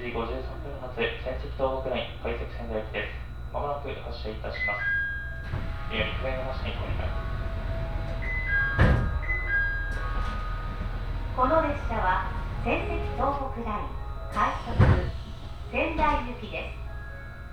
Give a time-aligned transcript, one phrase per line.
[0.00, 1.28] 時53分発仙石
[1.60, 4.88] 東北ライン快速仙台行きですまもなく発車いたします。
[5.92, 7.12] 利用に不明のなしにご願い
[11.36, 12.32] この列車は
[12.64, 13.92] 仙石東北ライン
[14.32, 14.72] 快速
[15.68, 16.80] 仙台行きです。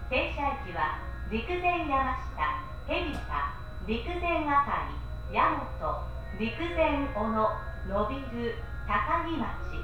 [0.07, 3.51] 停車駅は陸前山下海老田
[3.91, 5.51] 陸前あかり大
[5.83, 5.99] 和
[6.39, 7.43] 陸前小野
[7.91, 8.55] 野びる
[8.87, 9.83] 高木町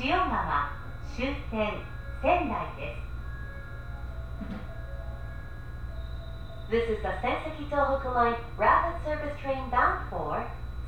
[0.00, 0.72] 塩釜
[1.04, 3.03] 終点仙台です
[6.69, 10.43] This is the Senseki Tohoku Line rapid service train bound for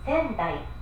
[0.06, 0.79] Sendai. 「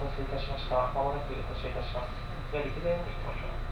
[0.00, 0.76] お待たせいたしました。
[0.94, 2.52] まもなくたせいたします。
[2.52, 3.67] では、陸前に行きましょう。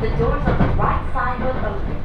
[0.00, 1.97] The doors on the right side will open.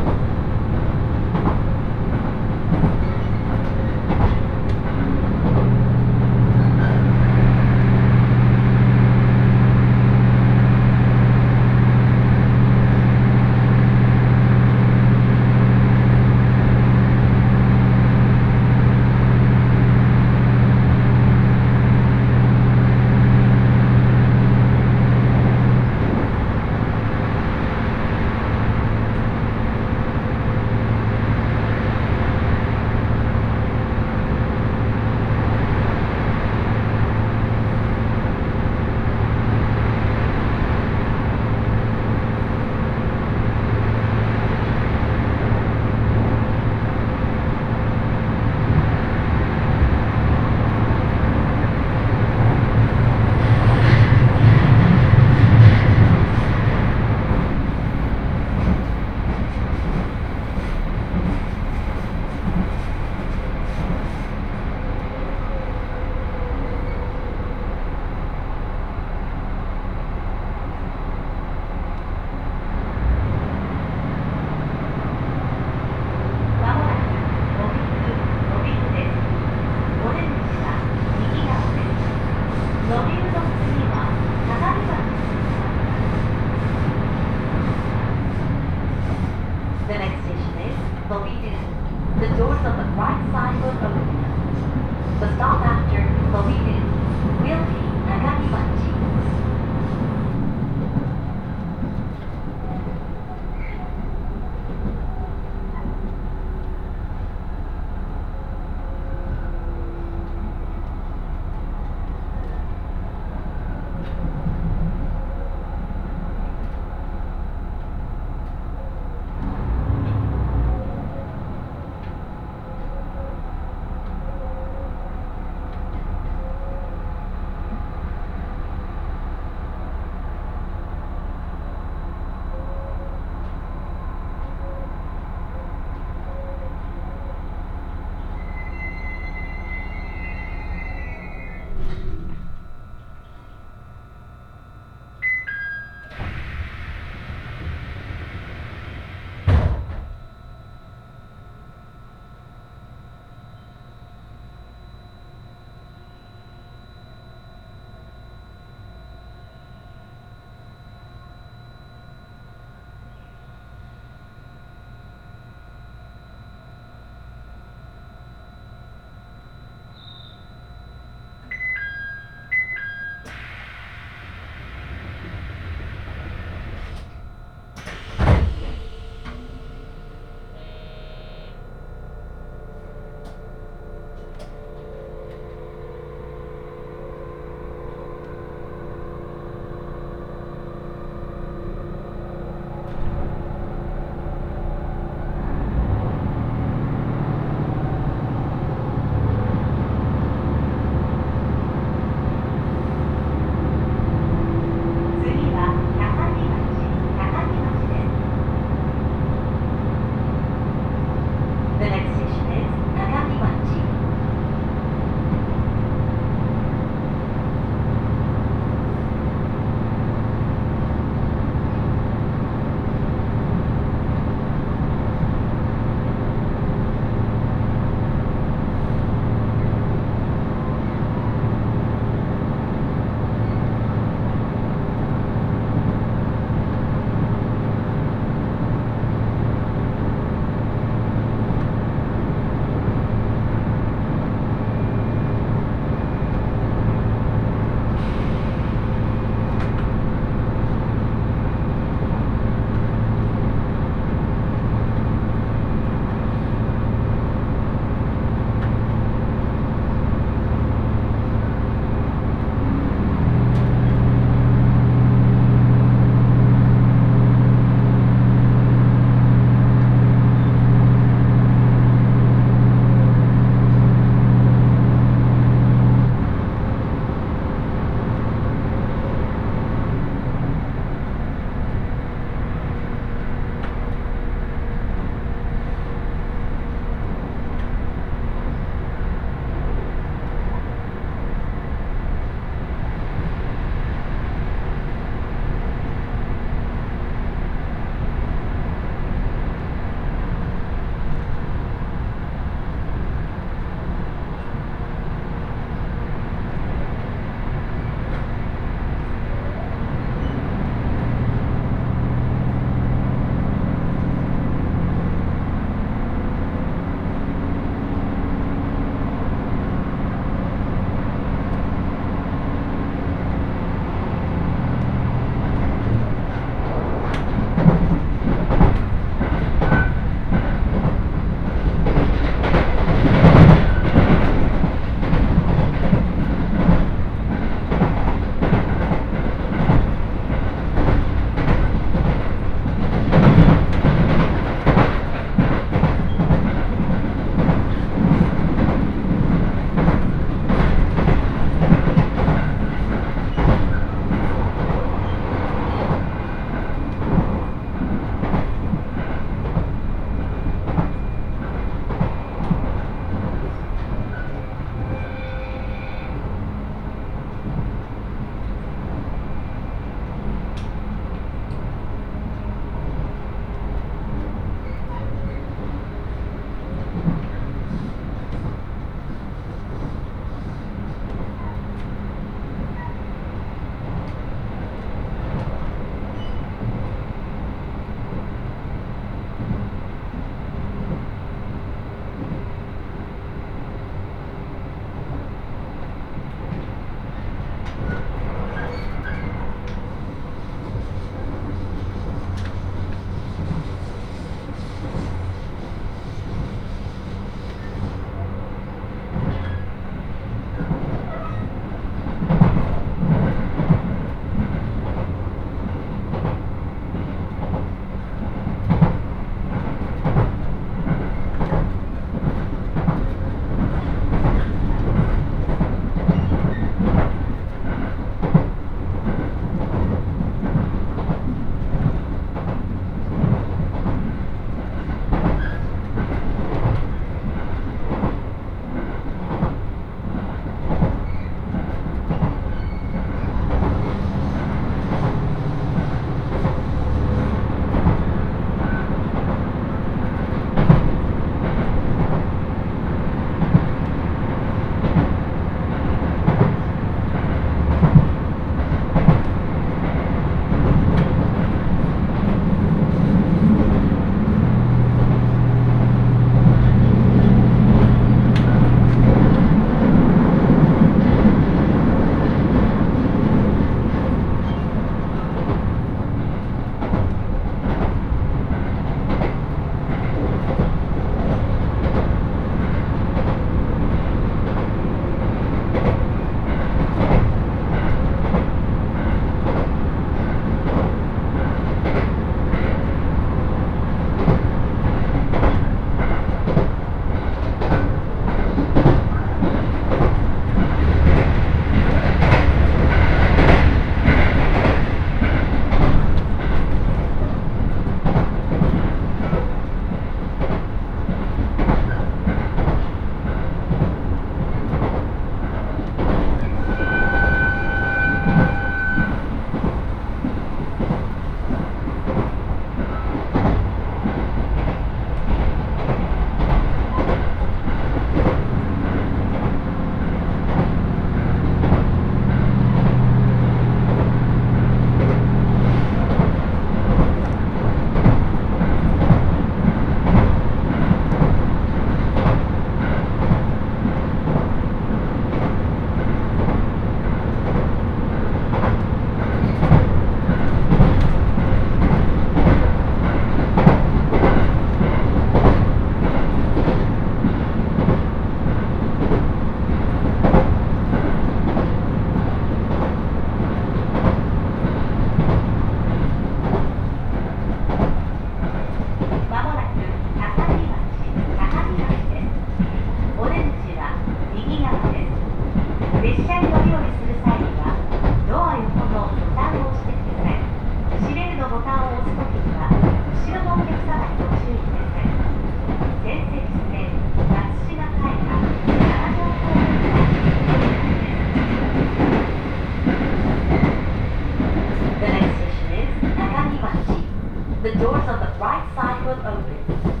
[597.78, 600.00] Doors on the right side will open.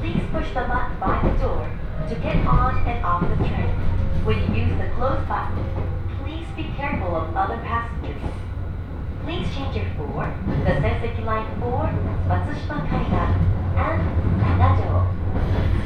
[0.00, 1.70] Please push the button by the door
[2.08, 3.70] to get on and off the train.
[4.26, 5.62] When you use the close button,
[6.18, 8.20] please be careful of other passengers.
[9.22, 10.26] Please change your floor,
[10.64, 11.70] the Senseki Line 4,
[12.26, 13.24] Matsushima Kaiga,
[13.78, 14.02] and
[14.42, 15.83] Kanagajo.